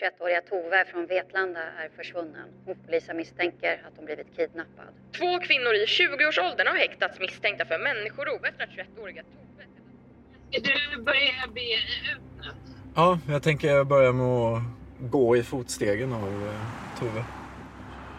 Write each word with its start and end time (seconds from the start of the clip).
21-åriga 0.00 0.40
Tove 0.40 0.84
från 0.84 1.06
Vetlanda 1.06 1.60
är 1.60 1.88
försvunnen. 1.96 2.48
Polisen 2.86 3.16
misstänker 3.16 3.82
att 3.86 3.92
hon 3.96 4.04
blivit 4.04 4.36
kidnappad. 4.36 4.86
Två 5.18 5.38
kvinnor 5.38 5.74
i 5.74 5.84
20-årsåldern 5.86 6.66
har 6.66 6.74
häktats 6.74 7.20
misstänkta 7.20 7.64
för 7.64 7.78
människorov 7.78 8.44
efter 8.44 8.64
att 8.64 8.70
21-åriga 8.70 9.22
Tove... 9.22 9.64
Ska 10.50 10.60
du 10.60 11.02
börja 11.02 11.46
be 11.54 11.60
ut 11.60 12.20
nu? 12.42 12.50
Ja, 12.94 13.18
jag 13.28 13.42
tänker 13.42 13.84
börja 13.84 14.12
med 14.12 14.26
att 14.26 14.62
gå 14.98 15.36
i 15.36 15.42
fotstegen 15.42 16.12
av 16.12 16.28
eh, 16.28 17.00
Tove. 17.00 17.24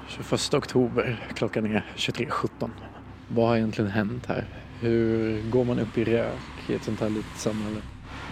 21 0.10 0.54
oktober, 0.54 1.30
klockan 1.36 1.66
är 1.66 1.86
23.17. 1.96 2.70
Vad 3.28 3.48
har 3.48 3.56
egentligen 3.58 3.92
hänt 3.92 4.26
här? 4.26 4.46
Hur 4.82 5.42
går 5.52 5.64
man 5.66 5.80
upp 5.80 5.98
i 5.98 6.04
rök 6.04 6.70
i 6.70 6.74
ett 6.74 6.84
sånt 6.84 7.00
här 7.00 7.10
litet 7.10 7.38
samhälle? 7.38 7.82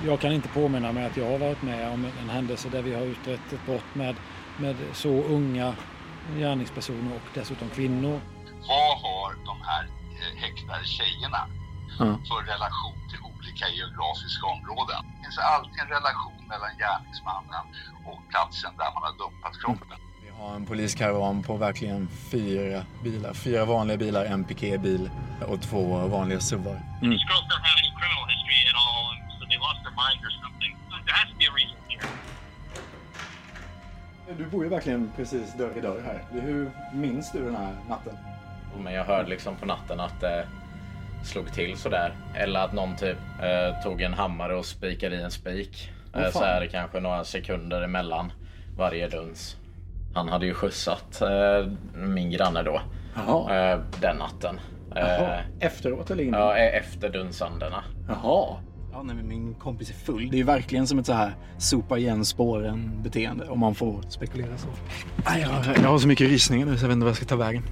Jag 0.05 0.19
kan 0.19 0.31
inte 0.31 0.47
påminna 0.47 0.91
mig 0.91 1.05
att 1.05 1.17
jag 1.17 1.31
har 1.31 1.37
varit 1.37 1.61
med 1.61 1.89
om 1.91 2.05
en 2.21 2.29
händelse 2.29 2.69
där 2.69 2.81
vi 2.81 2.93
har 2.95 3.01
utrett 3.01 3.53
ett 3.53 3.65
brott 3.65 3.95
med, 3.95 4.15
med 4.57 4.75
så 4.93 5.09
unga 5.09 5.75
gärningspersoner 6.37 7.15
och 7.15 7.21
dessutom 7.33 7.69
kvinnor. 7.69 8.19
Vad 8.67 8.97
har 9.01 9.45
de 9.45 9.61
här 9.61 9.83
eh, 9.83 10.41
häktade 10.41 10.85
tjejerna 10.85 11.47
Ja. 11.99 12.05
för 12.05 12.51
relation 12.53 12.93
till 13.09 13.19
olika 13.35 13.65
geografiska 13.77 14.45
områden? 14.55 14.99
Det 15.17 15.23
finns 15.23 15.37
alltid 15.37 15.79
en 15.81 15.87
relation 15.87 16.33
mellan 16.49 16.69
gärningsmannen 16.77 17.65
och 18.05 18.19
platsen 18.29 18.71
där 18.77 18.89
man 18.93 19.03
har 19.03 19.13
dumpat 19.17 19.53
kroppen. 19.61 19.97
Vi 20.23 20.29
har 20.39 20.55
en 20.55 20.65
poliskaravan 20.65 21.43
på 21.43 21.57
verkligen 21.57 22.07
fyra 22.31 22.81
bilar. 23.03 23.33
Fyra 23.33 23.65
vanliga 23.65 23.97
bilar, 23.97 24.25
en 24.25 24.43
pikébil 24.43 25.09
och 25.47 25.61
två 25.61 26.07
vanliga 26.07 26.39
SUVar. 26.39 26.81
These 27.01 27.25
Du 34.37 34.45
bor 34.45 34.63
ju 34.63 34.69
verkligen 34.69 35.11
precis 35.15 35.53
dörr 35.57 35.77
i 35.77 35.81
dörr 35.81 36.01
här. 36.05 36.41
Hur 36.41 36.71
minns 36.93 37.31
du 37.31 37.45
den 37.45 37.55
här 37.55 37.73
natten? 37.89 38.13
Men 38.83 38.93
jag 38.93 39.03
hörde 39.03 39.29
liksom 39.29 39.55
på 39.55 39.65
natten 39.65 39.99
att 39.99 40.21
det 40.21 40.47
slog 41.23 41.53
till 41.53 41.77
sådär. 41.77 42.13
Eller 42.35 42.59
att 42.59 42.73
någon 42.73 42.95
typ 42.95 43.17
eh, 43.41 43.81
tog 43.83 44.01
en 44.01 44.13
hammare 44.13 44.55
och 44.55 44.65
spikade 44.65 45.15
i 45.15 45.21
en 45.21 45.31
spik. 45.31 45.91
Eh, 46.15 46.29
så 46.29 46.43
är 46.43 46.61
det 46.61 46.67
kanske 46.67 46.99
några 46.99 47.23
sekunder 47.23 47.81
emellan 47.81 48.31
varje 48.77 49.07
duns. 49.07 49.57
Han 50.15 50.29
hade 50.29 50.45
ju 50.45 50.53
skjutsat 50.53 51.21
eh, 51.21 51.71
min 51.93 52.31
granne 52.31 52.63
då. 52.63 52.81
Eh, 53.53 53.79
den 54.01 54.17
natten. 54.17 54.59
Eh, 54.95 55.39
Efteråt 55.59 56.11
eller 56.11 56.23
innan? 56.23 56.39
ja, 56.41 56.57
eh, 56.57 56.75
efter 56.77 57.09
dunsandena. 57.09 57.83
Jaha. 58.07 58.55
Ja, 58.95 59.03
nej, 59.03 59.15
men 59.15 59.27
min 59.27 59.53
kompis 59.53 59.89
är 59.89 59.93
full. 59.93 60.29
Det 60.29 60.35
är 60.35 60.37
ju 60.37 60.43
verkligen 60.43 60.87
som 60.87 60.99
ett 60.99 61.05
så 61.05 61.13
här 61.13 61.35
sopa 61.57 61.97
igen 61.97 62.25
spåren 62.25 62.91
beteende 63.03 63.49
om 63.49 63.59
man 63.59 63.75
får 63.75 64.01
spekulera 64.09 64.57
så. 64.57 64.67
Nej, 65.25 65.41
jag, 65.41 65.77
jag 65.77 65.89
har 65.89 65.99
så 65.99 66.07
mycket 66.07 66.27
rysningar 66.27 66.65
nu 66.65 66.77
så 66.77 66.83
jag 66.83 66.87
vet 66.87 66.93
inte 66.93 67.03
vad 67.03 67.09
jag 67.09 67.17
ska 67.17 67.25
ta 67.25 67.35
vägen. 67.35 67.63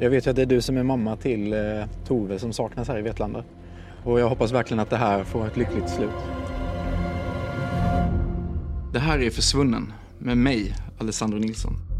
Jag 0.00 0.10
vet 0.10 0.26
ju 0.26 0.30
att 0.30 0.36
det 0.36 0.42
är 0.42 0.46
du 0.46 0.60
som 0.60 0.76
är 0.76 0.82
mamma 0.82 1.16
till 1.16 1.52
eh, 1.52 1.58
Tove 2.06 2.38
som 2.38 2.52
saknas 2.52 2.88
här 2.88 2.98
i 2.98 3.02
Vetlanda. 3.02 3.44
Och 4.04 4.20
jag 4.20 4.28
hoppas 4.28 4.52
verkligen 4.52 4.80
att 4.80 4.90
det 4.90 4.96
här 4.96 5.24
får 5.24 5.46
ett 5.46 5.56
lyckligt 5.56 5.88
slut. 5.88 6.10
Det 8.92 8.98
här 8.98 9.18
är 9.18 9.30
Försvunnen 9.30 9.92
med 10.18 10.36
mig, 10.36 10.74
Alessandro 10.98 11.38
Nilsson. 11.38 11.91